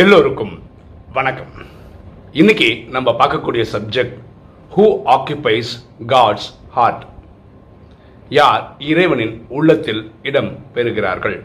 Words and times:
எல்லோருக்கும் 0.00 0.52
வணக்கம். 1.12 1.52
இன்னைக்கு 2.32 2.66
நம்ம 2.94 3.14
பார்க்கக்கூடிய 3.20 3.62
subject 3.72 4.18
who 4.74 4.84
occupies 5.14 5.70
God's 6.12 6.46
heart 6.74 7.02
யார் 8.28 8.62
இறைவனின் 8.90 9.46
உள்ளத்தில் 9.48 10.12
இடம் 10.22 10.50
பெறுகிறார்கள்? 10.74 11.44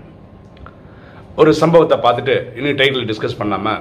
ஒரு 1.36 1.54
சம்பவத்தை 1.54 1.98
பார்த்துட்டு 2.06 2.36
இன்னும் 2.58 2.78
டைட்டில் 2.82 3.08
டிஸ்கஸ் 3.12 3.40
பண்ணாம 3.40 3.76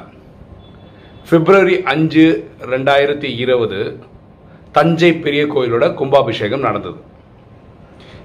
பிப்ரவரி 1.31 1.83
அஞ்சு 1.95 2.27
ரெண்டாயிரத்தி 2.61 3.31
இருபது 3.45 3.99
தஞ்சை 4.79 5.13
பெரிய 5.27 5.45
கோயிலோட 5.47 5.95
கும்பாபிஷேகம் 5.95 6.67
நடந்தது. 6.69 6.99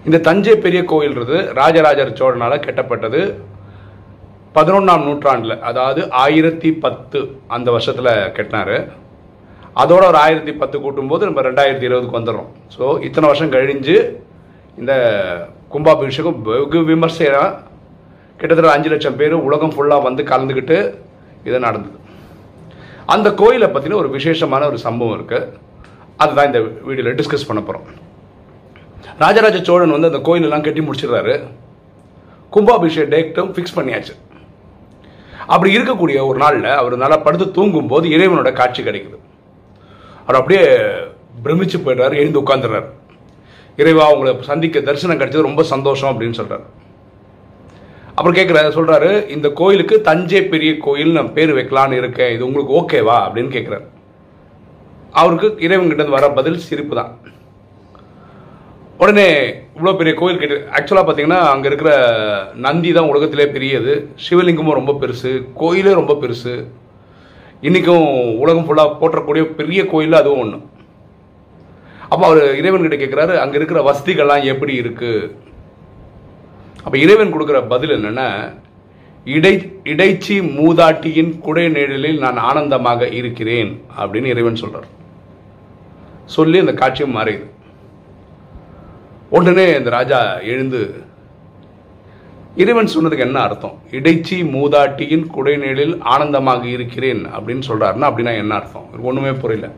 இந்த 0.06 0.24
தஞ்சை 0.30 0.56
பெரிய 0.56 0.84
கோயில்ன்றது 0.94 1.54
ராஜராஜர் 1.62 2.18
சோழனால் 2.22 2.66
கட்டப்பட்டது. 2.68 3.22
பதினொன்றாம் 4.58 5.06
நூற்றாண்டில் 5.08 5.56
அதாவது 5.70 6.02
ஆயிரத்தி 6.24 6.70
பத்து 6.84 7.20
அந்த 7.56 7.68
வருஷத்தில் 7.76 8.12
கட்டினாரு. 8.38 8.78
அதோட 9.82 10.04
ஒரு 10.12 10.20
ஆயிரத்தி 10.26 10.54
பத்து 10.62 10.78
கூட்டும்போது 10.84 11.28
நம்ம 11.30 11.42
ரெண்டாயிரத்தி 11.50 11.88
இருபதுக்கு 11.88 12.18
வந்துடுறோம். 12.20 12.50
ஸோ 12.76 12.84
இத்தனை 13.08 13.26
வருஷம் 13.32 13.54
கழிஞ்சு 13.56 13.98
இந்த 14.82 14.94
கும்பாபிஷேகம் 15.74 16.40
வெகு 16.48 16.80
விமர்சையாக 16.90 17.54
கிட்டத்தட்ட 18.40 18.74
அஞ்சு 18.76 18.90
லட்சம் 18.94 19.20
பேர் 19.20 19.36
உலகம் 19.48 19.74
ஃபுல்லாக 19.76 20.06
வந்து 20.08 20.24
கலந்துக்கிட்டு 20.32 20.78
இது 21.48 21.60
நடந்தது. 21.68 21.98
அந்த 23.14 23.28
கோயிலை 23.42 23.68
பற்றின 23.76 23.98
ஒரு 24.02 24.10
விசேஷமான 24.18 24.66
ஒரு 24.72 24.80
சம்பவம் 24.88 25.16
இருக்குது 25.18 25.50
அதுதான் 26.24 26.50
இந்த 26.50 26.60
வீடியோவில் 26.88 27.18
டிஸ்கஸ் 27.20 27.48
பண்ண 27.50 27.62
போகிறோம் 27.68 27.88
ராஜராஜ 29.24 29.58
சோழன் 29.68 29.96
வந்து 29.96 30.10
அந்த 30.12 30.22
கோயிலெல்லாம் 30.28 30.66
கட்டி 30.66 30.82
முடிச்சிடுறாரு. 30.88 31.36
கும்பாபிஷேக 32.56 33.06
டேட்டும் 33.14 33.52
ஃபிக்ஸ் 33.56 33.78
பண்ணியாச்சு. 33.78 34.14
அப்படி 35.54 35.76
இருக்கக்கூடிய 35.78 36.18
ஒரு 36.30 36.38
நாளில் 36.44 36.70
அவர் 36.82 36.96
நல்லா 37.04 37.18
படுத்து 37.26 37.46
தூங்கும் 37.58 37.92
போது 37.92 38.08
இறைவனோட 38.16 38.50
காட்சி 38.54 38.82
கிடைக்குது. 38.84 39.18
அவர் 40.24 40.40
அப்படியே 40.40 40.64
பிரமிச்சு 41.44 41.78
போயிடுறாரு 41.86 42.16
எழுந்து 42.22 42.42
உட்காந்துடுறாரு 42.42 42.90
இறைவா 43.82 44.06
அவங்களை 44.10 44.32
சந்திக்க 44.52 44.80
தரிசனம் 44.88 45.20
கிடைச்சது 45.20 45.48
ரொம்ப 45.50 45.64
சந்தோஷம் 45.74 46.12
அப்படின்னு 46.12 46.40
சொல்கிறார் 46.40 46.66
அப்புறம் 48.16 48.38
கேட்குறாரு 48.38 48.70
சொல்கிறாரு 48.78 49.10
இந்த 49.36 49.48
கோயிலுக்கு 49.60 49.96
தஞ்சை 50.02 50.42
பெரிய 50.54 50.72
கோயில் 50.86 51.16
நான் 51.18 51.34
பேர் 51.34 51.52
வைக்கலான்னு 51.58 52.00
இருக்கேன் 52.02 52.34
இது 52.36 52.48
உங்களுக்கு 52.48 52.78
ஓகேவா 52.80 53.18
அப்படின்னு 53.26 53.52
கேட்குறாரு 53.56 53.86
அவருக்கு 55.22 55.48
இறைவன் 55.66 55.90
கிட்ட 55.90 56.02
இருந்து 56.02 56.18
வர 56.18 56.28
பதில் 56.40 56.64
சிரிப்பு 56.68 56.96
தான். 56.96 57.12
உடனே 59.02 59.26
இவ்வளோ 59.76 59.92
பெரிய 59.98 60.14
கோயில் 60.20 60.40
கட்டி 60.42 60.56
ஆக்சுவலாக 60.78 61.06
பார்த்தீங்கன்னா 61.08 61.40
அங்கே 61.54 61.68
இருக்கிற 61.70 61.92
நந்தி 62.66 62.92
தான் 62.92 63.10
உலகத்திலே 63.12 63.46
பெரியது. 63.56 63.94
சிவலிங்கமும் 64.26 64.78
ரொம்ப 64.80 64.94
பெருசு 65.02 65.32
கோயிலே 65.60 65.92
ரொம்ப 66.00 66.14
பெருசு. 66.22 66.54
இன்றைக்கும் 67.68 68.08
உலகம் 68.44 68.66
ஃபுல்லாக 68.68 68.98
போற்றக்கூடிய 69.02 69.44
பெரிய 69.60 69.82
கோயில் 69.92 70.20
அதுவும் 70.20 70.42
ஒன்று 70.44 70.58
அப்போ 72.10 72.24
அவர் 72.28 72.42
இறைவன்கிட்ட 72.60 72.98
கேட்குறாரு 73.00 73.34
அங்கே 73.44 73.58
இருக்கிற 73.60 73.80
வசதிகள்லாம் 73.88 74.48
எப்படி 74.54 74.74
இருக்குது 74.82 75.30
அப்போ 76.86 76.98
இறைவன் 77.06 77.34
கொடுக்குற 77.34 77.60
பதில் 77.74 77.96
என்னென்னா 77.98 78.28
இடை 79.26 79.54
இடைச்சி 79.94 80.36
மூதாட்டியின் 80.58 81.32
குடை 81.46 81.66
நிழலில் 81.70 82.24
நான் 82.26 82.38
ஆனந்தமாக 82.50 83.10
இருக்கிறேன் 83.20 83.72
அப்படின்னு 83.98 84.34
இறைவன் 84.36 84.62
சொல்கிறார் 84.64 84.90
சொல்லி 86.36 86.60
அந்த 86.64 86.76
காட்சியும் 86.82 87.18
மாறிது 87.18 87.46
உடனே 89.30 89.66
இந்த 89.78 89.90
ராஜா 89.90 90.20
எழுந்து 90.40 91.06
இறைவன் 92.56 92.94
சொன்னதுக்கு 92.94 93.26
என்ன 93.26 93.40
அர்த்தம்? 93.40 93.80
இடைச்சி 93.92 94.38
மூதாட்டியின் 94.44 95.26
குடைநிழலில் 95.36 95.96
ஆனந்தமாக 96.14 96.66
இருக்கிறேன் 96.68 97.26
அப்படின்னு 97.26 97.64
சொல்றாருன்னா 97.68 98.08
அப்படின்னா 98.10 98.34
என்ன 98.38 98.56
அர்த்தம்? 98.56 98.88
ஒன்றுமே 99.02 99.32
புரியல. 99.32 99.72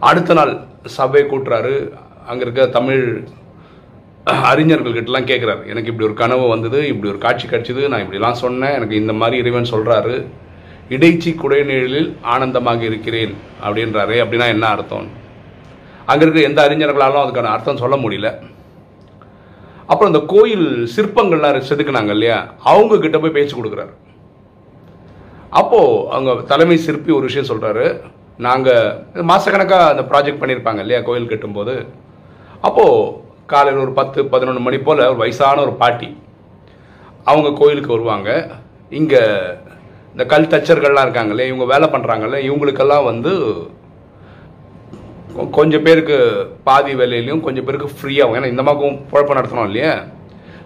அடுத்த 0.00 0.34
நாள் 0.34 0.52
சபை 0.84 1.22
கூட்டுறாரு. 1.22 1.92
அங்கே 2.26 2.42
இருக்க 2.42 2.66
தமிழ் 2.66 3.24
அறிஞர்கள்கிட்டலாம் 4.24 5.28
கேட்குறாரு 5.30 5.62
எனக்கு 5.66 5.90
இப்படி 5.90 6.08
ஒரு 6.08 6.14
கனவு 6.14 6.48
வந்தது 6.48 6.86
இப்படி 6.88 7.12
ஒரு 7.12 7.18
காட்சி 7.18 7.46
கிடச்சிது 7.46 7.88
நான் 7.88 8.04
இப்படிலாம் 8.06 8.42
சொன்னேன். 8.44 8.72
எனக்கு 8.72 8.96
இந்த 8.96 9.12
மாதிரி 9.12 9.38
இறைவன் 9.38 9.72
சொல்கிறாரு 9.72 10.26
இடைச்சி 10.88 11.30
குடைநிழலில் 11.42 12.16
ஆனந்தமாக 12.22 12.82
இருக்கிறேன் 12.84 13.34
அப்படின்றாரு. 13.64 14.16
அப்படின்னா 14.24 14.46
என்ன 14.46 14.66
அர்த்தம்? 14.66 15.20
அங்கே 16.08 16.22
இருக்கிற 16.24 16.44
எந்த 16.48 16.60
அறிஞர்களாலும் 16.66 17.22
அதுக்கான 17.24 17.52
அர்த்தம் 17.54 17.82
சொல்ல 17.82 17.96
முடியல. 18.04 18.30
அப்புறம் 19.90 20.10
இந்த 20.12 20.22
கோயில் 20.32 20.66
சிற்பங்கள்லாம் 20.94 21.68
செதுக்குனாங்க 21.70 22.12
இல்லையா? 22.16 22.38
அவங்க 22.70 22.98
கிட்ட 23.04 23.18
போய் 23.22 23.36
பேச்சு 23.36 23.56
கொடுக்குறாரு. 23.58 23.92
அப்போது 25.60 26.04
அவங்க 26.14 26.34
தலைமை 26.52 26.76
சிற்பி 26.86 27.12
ஒரு 27.18 27.28
விஷயம் 27.28 27.50
சொல்கிறாரு 27.50 27.86
நாங்கள் 28.46 29.24
மாதக்கணக்காக 29.30 29.90
அந்த 29.92 30.04
ப்ராஜெக்ட் 30.10 30.40
பண்ணியிருப்பாங்க 30.42 30.80
இல்லையா? 30.84 31.00
கோயில் 31.08 31.30
கட்டும்போது. 31.32 31.74
அப்போது 32.68 33.20
காலையில் 33.52 33.84
ஒரு 33.84 33.92
பத்து 33.98 34.20
பதினொன்று 34.32 34.62
மணி 34.66 34.78
போல் 34.86 35.08
ஒரு 35.10 35.20
வயசான 35.22 35.62
ஒரு 35.66 35.74
பாட்டி 35.82 36.08
அவங்க 37.30 37.48
கோயிலுக்கு 37.60 37.94
வருவாங்க. 37.94 38.30
இங்கே 38.98 39.22
இந்த 40.14 40.24
கல் 40.32 40.50
தச்சர்கள்லாம் 40.52 41.06
இருக்காங்களே 41.06 41.44
இவங்க 41.50 41.66
வேலை 41.72 41.86
பண்ணுறாங்கல்ல 41.92 42.38
இவங்களுக்கெல்லாம் 42.48 43.08
வந்து 43.10 43.32
கொஞ்சம் 45.56 45.84
பேருக்கு 45.84 46.16
பாதி 46.68 46.92
விலையிலையும் 47.00 47.42
கொஞ்சம் 47.44 47.64
பேருக்கு 47.66 47.88
ஃப்ரீயாகவும் 47.98 48.38
ஏன்னா 48.38 48.50
இந்த 48.54 48.62
மாதிரி 48.66 48.88
குழப்பம் 49.12 49.38
நடத்தணும் 49.38 49.68
இல்லையா? 49.70 49.92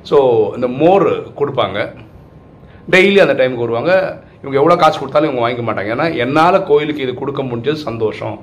ஸோ 0.09 0.17
இந்த 0.57 0.69
மோர் 0.81 1.07
கொடுப்பாங்க. 1.41 1.79
டெய்லி 2.95 3.19
அந்த 3.25 3.35
டைமுக்கு 3.39 3.67
வருவாங்க. 3.67 3.93
இவங்க 4.43 4.57
எவ்வளோ 4.61 4.77
காசு 4.83 4.97
கொடுத்தாலும் 4.99 5.29
இவங்க 5.29 5.43
வாங்கிக்க 5.45 5.65
மாட்டாங்க. 5.69 5.93
ஏன்னா 5.97 6.07
என்னால் 6.25 6.65
கோயிலுக்கு 6.71 7.05
இது 7.07 7.15
கொடுக்க 7.21 7.43
முடிஞ்சது 7.43 7.87
சந்தோஷம். 7.89 8.37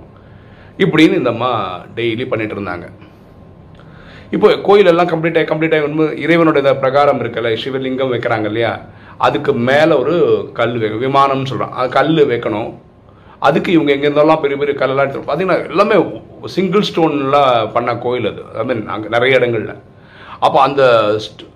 இப்படின்னு 0.83 1.19
இந்த 1.21 1.31
அம்மா 1.35 1.51
டெய்லி 1.97 2.25
பண்ணிட்டு 2.31 2.55
இருந்தாங்க. 2.57 2.87
இப்போ 4.35 4.47
கோயிலெல்லாம் 4.67 5.11
கம்ப்ளீட் 5.13 5.37
ஆகி 5.39 5.47
கம்ப்ளீட் 5.51 5.75
ஆகி 5.77 6.73
பிரகாரம் 6.83 7.21
இருக்குல்ல 7.23 7.51
சிவலிங்கம் 7.63 8.13
வைக்கிறாங்க 8.13 8.43
இல்லையா? 8.43 8.73
அதுக்கு 9.17 9.53
மேலே 9.53 9.93
ஒரு 10.03 10.15
கல் 10.59 10.77
வை 10.83 10.89
விமானம்னு 11.05 11.49
சொல்கிறோம் 11.51 11.75
அது 11.79 11.89
கல் 11.99 12.13
வைக்கணும். 12.31 12.71
அதுக்கு 13.47 13.69
இவங்க 13.77 13.91
எங்கே 13.95 14.09
பெரிய 14.43 14.57
பெரிய 14.61 14.75
கல்லெல்லாம் 14.81 15.05
எடுத்து 15.05 15.27
பார்த்தீங்கன்னா 15.29 15.57
எல்லாமே 15.71 15.95
சிங்கிள் 16.55 16.85
ஸ்டோன்லாம் 16.89 17.71
பண்ண 17.75 17.91
கோயில் 18.05 18.29
அது. 18.31 18.43
ஐ 18.61 18.63
மீன் 18.69 18.83
அங்கே 18.93 19.09
நிறைய 19.15 19.39
இடங்கள்ல. 19.39 19.73
அப்போ 20.45 20.57
அந்த 20.67 20.83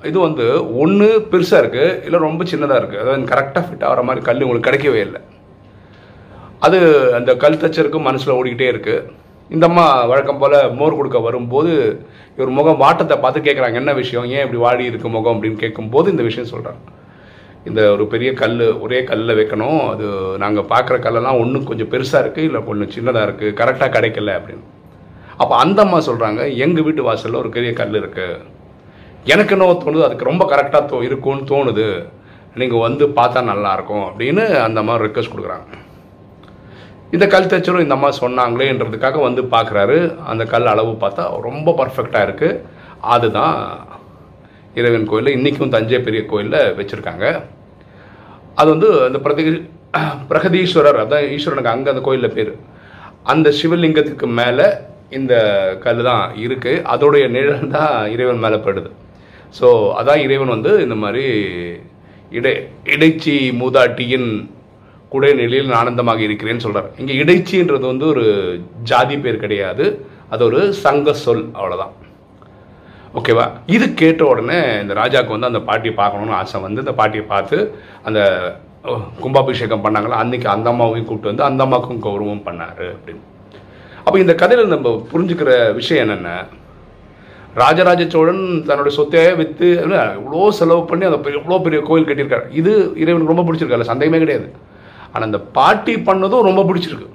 இது 0.10 0.18
வந்து 0.26 0.46
ஒன்று 0.82 1.08
பெருசாக 1.32 1.62
இருக்குது 1.64 1.96
இல்லை 2.08 2.20
ரொம்ப 2.28 2.44
சின்னதாக 2.52 2.80
இருக்குது 2.82 3.02
அதாவது 3.04 3.32
கரெக்டாக 3.34 3.64
ஃபிட் 3.68 3.86
ஆகிற 3.88 4.04
மாதிரி 4.10 4.26
கல் 4.28 4.44
உங்களுக்கு 4.46 4.70
கிடைக்கவே 4.70 5.02
இல்லை. 5.08 5.22
அது 6.66 6.78
அந்த 7.18 7.32
கல் 7.44 7.62
தச்சருக்கும் 7.64 8.08
மனசில் 8.10 8.38
ஓடிக்கிட்டே 8.38 8.70
இருக்குது 8.74 9.04
இந்த 9.56 9.66
அம்மா 9.70 9.88
வழக்கம் 10.12 10.40
போல் 10.44 10.56
மோர் 10.80 11.00
கொடுக்க 11.00 11.20
வரும்போது 11.26 11.74
இவர் 12.38 12.56
முகம் 12.60 12.82
வாட்டத்தை 12.84 13.18
பார்த்து 13.18 13.48
கேட்குறாங்க 13.48 13.82
என்ன 13.82 13.94
விஷயம்? 14.02 14.26
ஏன் 14.36 14.44
இப்படி 14.46 14.62
வாடி 14.66 14.84
இருக்கு 14.92 15.10
முகம் 15.18 15.36
அப்படின்னு 15.36 15.64
கேட்கும்போது 15.64 16.12
இந்த 16.14 16.24
விஷயம் 16.30 16.52
சொல்கிறாங்க 16.54 16.82
இந்த 17.68 17.82
ஒரு 17.94 18.04
பெரிய 18.14 18.30
கல் 18.42 18.58
ஒரே 18.86 19.00
கல்லில் 19.10 19.38
வைக்கணும். 19.40 19.80
அது 19.94 20.06
நாங்கள் 20.44 20.68
பார்க்குற 20.74 20.98
கல்லெல்லாம் 21.06 21.40
ஒன்றும் 21.44 21.70
கொஞ்சம் 21.70 21.92
பெருசாக 21.94 22.22
இருக்குது 22.24 22.48
இல்லை 22.50 22.62
கொஞ்சம் 22.70 22.92
சின்னதாக 22.96 23.26
இருக்குது 23.28 23.56
கரெக்டாக 23.62 23.90
கிடைக்கல 23.96 24.36
அப்படின்னு. 24.40 24.66
அப்போ 25.42 25.54
அந்த 25.64 25.80
அம்மா 25.86 25.98
சொல்கிறாங்க 26.10 26.44
எங்கள் 26.66 26.86
வீட்டு 26.86 27.08
வாசலில் 27.08 27.42
ஒரு 27.42 27.50
பெரிய 27.58 27.72
கல் 27.80 28.00
இருக்குது 28.02 28.38
எனக்கு 29.34 29.54
என்ன 29.56 29.66
தோணுது 29.82 30.06
அதுக்கு 30.06 30.30
ரொம்ப 30.32 30.44
கரெக்டாக 30.54 30.84
தோ 30.92 31.00
இருக்கும்னு 31.08 31.50
தோணுது. 31.52 31.88
நீங்கள் 32.62 32.84
வந்து 32.86 33.06
பார்த்தா 33.18 33.40
நல்லாயிருக்கும் 33.50 34.06
அப்படின்னு 34.10 34.44
அந்த 34.68 34.78
அம்மா 34.84 34.94
ரெக்வஸ்ட் 35.04 35.34
கொடுக்குறாங்க. 35.34 35.68
இந்த 37.16 37.26
கல் 37.34 37.52
தச்சரும் 37.52 37.84
இந்த 37.84 37.96
அம்மா 37.98 38.10
சொன்னாங்களேன்றதுக்காக 38.22 39.20
வந்து 39.26 39.42
பார்க்குறாரு 39.54 39.98
அந்த 40.32 40.44
கல் 40.54 40.72
அளவு 40.72 40.94
பார்த்தா 41.04 41.26
ரொம்ப 41.48 41.76
பர்ஃபெக்டாக 41.82 42.28
இருக்குது 42.28 42.62
அதுதான் 43.16 43.56
இறைவன் 44.80 45.08
கோயிலில் 45.12 45.36
இன்றைக்கும் 45.38 45.76
தஞ்சை 45.76 46.00
பெரிய 46.08 46.24
கோயிலில் 46.32 46.74
வச்சுருக்காங்க. 46.80 47.28
அது 48.62 48.70
வந்து 48.76 48.90
அந்த 49.08 49.20
பிரதி 49.26 49.44
பிரகதீஸ்வரர் 50.32 51.00
அதான் 51.04 51.26
ஈஸ்வரனுக்கு 51.36 51.74
அங்கே 51.74 51.92
அந்த 51.94 52.02
கோயிலில் 52.08 52.36
பேர். 52.38 52.52
அந்த 53.32 53.48
சிவலிங்கத்துக்கு 53.60 54.28
மேலே 54.40 54.68
இந்த 55.18 55.34
கல் 55.84 56.02
தான் 56.10 56.26
இருக்குது 56.46 56.82
அதோடைய 56.94 57.26
நிழல் 57.36 57.72
தான் 57.76 57.94
இறைவன் 58.14 58.44
மேலே 58.46 58.58
படுது. 58.66 58.90
ஸோ 59.58 59.68
அதான் 60.00 60.24
இறைவன் 60.26 60.54
வந்து 60.56 60.72
இந்த 60.86 60.96
மாதிரி 61.04 61.26
இடை 62.40 62.54
இடைச்சி 62.94 63.36
மூதாட்டியின் 63.62 64.30
குடை 65.14 65.32
நிலையில் 65.42 65.78
ஆனந்தமாக 65.82 66.22
இருக்கிறேன்னு 66.28 66.66
சொல்கிறார் 66.66 66.90
இங்கே 67.02 67.14
இடைச்சின்றது 67.24 67.86
வந்து 67.92 68.06
ஒரு 68.14 68.26
ஜாதி 68.92 69.18
பேர் 69.26 69.44
கிடையாது. 69.46 69.86
அது 70.34 70.42
ஒரு 70.50 70.62
சங்க 70.84 71.14
சொல் 71.26 71.46
அவ்வளோதான் 71.60 71.94
ஓகேவா 73.16 73.52
இது 73.66 73.94
கேட்ட 73.94 74.26
உடனே 74.26 74.82
இந்த 74.82 74.94
ராஜாவுக்கு 74.94 75.28
வந்து 75.28 75.48
அந்த 75.48 75.60
பாட்டியை 75.60 75.96
பார்க்கணுன்னு 75.96 76.30
ஆசை 76.30 76.62
வந்து 76.62 76.80
இந்த 76.80 76.94
பாட்டியை 76.94 77.26
பார்த்து 77.26 77.76
அந்த 78.04 78.40
கும்பாபிஷேகம் 79.20 79.84
பண்ணாங்களா? 79.84 80.10
அன்னைக்கு 80.10 80.50
அந்த 80.50 80.70
அம்மாவையும் 80.70 81.06
கூப்பிட்டு 81.06 81.28
வந்து 81.28 81.44
அந்த 81.44 81.64
அம்மாவுக்கும் 81.64 82.04
கௌரவம் 82.04 82.42
பண்ணாரு 82.48 82.96
அப்படின்னு. 82.96 83.20
அப்போ 84.04 84.20
இந்த 84.20 84.36
கதையில் 84.36 84.68
நம்ம 84.68 85.08
புரிஞ்சுக்கிற 85.14 85.74
விஷயம் 85.74 86.08
என்னென்ன 86.08 86.46
ராஜராஜ 87.56 88.06
சோழன் 88.08 88.64
தன்னுடைய 88.66 89.02
சொத்தையே 89.02 89.36
விற்று 89.36 89.86
இவ்வளோ 89.88 90.50
செலவு 90.50 90.86
பண்ணி 90.86 91.06
அதை 91.06 91.18
பெரிய- 91.18 91.42
இவ்வளோ 91.42 91.62
பெரிய 91.62 91.82
கோயில் 91.82 92.08
கட்டியிருக்காரு. 92.08 92.44
இது 92.52 92.94
இறைவனுக்கு 92.96 93.34
ரொம்ப 93.34 93.54
பிடிச்சிருக்காரு 93.54 93.82
சந்தேகமே 93.82 94.18
கிடையாது. 94.18 94.52
ஆனால் 95.08 95.22
அந்த 95.22 95.40
பாட்டி 95.40 95.96
பண்ணதும் 95.96 96.42
ரொம்ப 96.42 96.64
பிடிச்சிருக்கு. 96.64 97.10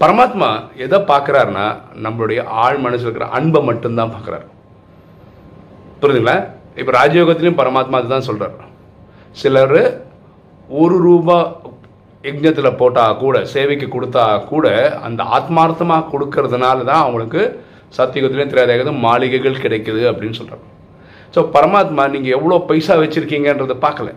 பரமாத்மா 0.00 0.48
எதை 0.84 0.98
பார்க்குறாருன்னா 1.10 1.66
நம்மளுடைய 2.04 2.40
ஆழ் 2.64 2.80
மனசில் 2.84 3.06
இருக்கிற 3.06 3.28
அன்பை 3.36 3.60
மட்டும்தான் 3.68 4.12
பார்க்குறாரு. 4.14 4.46
புரியுதுங்களா 6.00 6.34
இப்போ 6.80 6.92
ராஜயோகத்திலையும் 6.98 7.60
பரமாத்மா 7.60 8.00
அதுதான் 8.00 8.26
சொல்கிறார் 8.28 8.56
சிலர் 9.42 9.78
ஒரு 10.80 10.96
ரூபா 11.06 11.38
யஜ்ஞத்தில் 12.24 12.78
போட்டால் 12.80 13.18
கூட 13.22 13.36
சேவைக்கு 13.54 13.86
கொடுத்தா 13.88 14.24
கூட 14.52 14.66
அந்த 15.06 15.22
ஆத்மார்த்தமாக 15.36 16.08
கொடுக்கறதுனால 16.12 16.84
தான் 16.90 17.02
அவங்களுக்கு 17.04 17.42
சத்தியுகத்திலையும் 17.98 18.52
திரையாதேகது 18.52 18.92
மாளிகைகள் 19.06 19.62
கிடைக்குது 19.64 20.02
அப்படின்னு 20.10 20.38
சொல்கிறார் 20.40 20.64
ஸோ 21.34 21.42
பரமாத்மா 21.56 22.04
நீங்கள் 22.14 22.36
எவ்வளோ 22.38 22.58
பைசா 22.70 22.94
வச்சுருக்கீங்கன்றதை 23.02 23.76
பார்க்கல. 23.86 24.10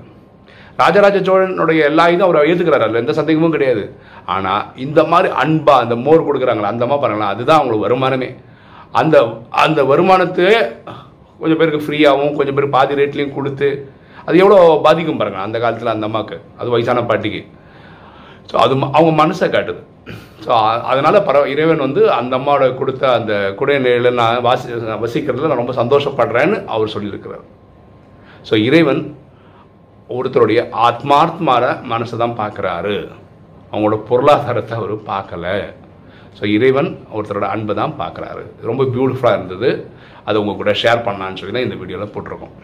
ராஜராஜ 0.80 1.18
சோழனுடைய 1.20 1.84
எல்லா 1.84 2.06
இதுவும் 2.08 2.28
அவர் 2.28 2.50
ஏற்றுக்கிறாரு 2.50 2.86
அதில் 2.86 2.96
எந்த 2.96 3.14
சந்தேகமும் 3.14 3.52
கிடையாது. 3.52 3.84
ஆனால் 4.26 4.64
இந்த 4.78 5.04
மாதிரி 5.04 5.34
அன்பாக 5.36 5.84
அந்த 5.84 5.96
மோர் 6.06 6.28
கொடுக்குறாங்களா 6.28 6.74
அந்த 6.74 6.86
மாதிரி 6.86 7.04
பாருங்களா 7.04 7.32
அதுதான் 7.34 7.60
அவங்களுக்கு 7.60 7.88
வருமானமே. 7.88 8.30
அந்த 8.92 9.16
அந்த 9.58 9.80
வருமானத்தை 9.84 10.48
கொஞ்சம் 11.40 11.58
பேருக்கு 11.58 11.86
ஃப்ரீயாகவும் 11.86 12.36
கொஞ்சம் 12.36 12.56
பேர் 12.56 12.70
பாதி 12.70 12.96
ரேட்லேயும் 12.96 13.34
கொடுத்து 13.34 13.68
அது 14.26 14.38
எவ்வளோ 14.38 14.58
பாதிக்கும் 14.84 15.18
பாருங்கள் 15.18 15.42
அந்த 15.42 15.60
காலத்தில் 15.60 15.88
அந்த 15.88 16.06
அம்மாவுக்கு 16.06 16.38
அது 16.58 16.70
வயசான 16.70 17.04
பாட்டிக்கு. 17.04 17.42
ஸோ 18.52 18.56
அது 18.56 18.76
ம- 18.76 18.92
அவங்க 18.94 19.14
மனசை 19.24 19.48
காட்டுது. 19.50 19.82
ஸோ 20.46 20.50
அதனால் 20.84 21.24
பர 21.24 21.48
இறைவன் 21.48 21.78
வந்து 21.78 22.12
அந்த 22.12 22.38
அம்மாவோட 22.38 22.76
கொடுத்த 22.76 23.12
அந்த 23.14 23.34
குடைநிலையில் 23.60 24.14
நான் 24.14 24.42
வாசி 24.42 24.68
வசிக்கிறதுல 25.02 25.48
நான் 25.48 25.62
ரொம்ப 25.64 25.74
சந்தோஷப்படுறேன்னு 25.74 26.66
அவர் 26.66 26.94
சொல்லியிருக்கிறார். 26.96 27.44
ஸோ 28.50 28.56
இறைவன் 28.64 29.02
ஒருத்தருடைய 30.18 30.60
ஆத்மார்த்தமான 30.88 31.66
மனசை 31.92 32.18
தான் 32.24 32.40
பார்க்குறாரு. 32.42 32.96
அவங்களோட 33.72 33.98
பொருளாதாரத்தை 34.10 34.74
அவர் 34.80 34.94
பார்க்கல. 35.12 35.46
ஸோ 36.38 36.44
இறைவன் 36.56 36.90
ஒருத்தரோட 37.16 37.48
அன்பை 37.54 37.74
தான் 37.82 37.94
பார்க்குறாரு. 38.02 38.44
ரொம்ப 38.70 38.84
பியூட்டிஃபுல்லாக 38.94 39.38
இருந்தது. 39.40 39.70
அது 40.28 40.40
உங்கள் 40.42 40.60
கூட 40.62 40.72
ஷேர் 40.82 41.06
பண்ணான்னு 41.08 41.40
சொல்லி 41.40 41.54
தான் 41.56 41.68
இந்த 41.68 41.78
வீடியோவில் 41.82 42.14
போட்டிருக்கோம். 42.16 42.56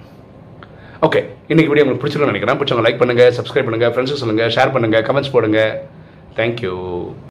ஓகே 1.07 1.21
இன்றைக்கி 1.51 1.69
வீடியோ 1.71 1.83
உங்களுக்கு 1.85 2.03
பிடிச்சிருக்குன்னு 2.03 2.33
நினைக்கிறேன். 2.33 2.59
பிடிச்சவங்க 2.59 2.85
லைக் 2.87 3.01
பண்ணுங்கள் 3.01 3.33
சப்ஸ்கிரைப் 3.37 3.67
பண்ணுங்கள் 3.67 3.93
ஃப்ரெண்ட்ஸுக்கு 3.93 4.23
சொல்லுங்கள் 4.23 4.53
ஷேர் 4.57 4.73
பண்ணுங்கள் 4.75 5.05
கமெண்ட்ஸ் 5.09 5.33
போடுங்க. 5.35 5.61
தேங்க்யூ 6.39 6.73